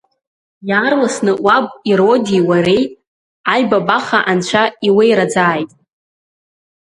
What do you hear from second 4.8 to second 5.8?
иуеираӡааит!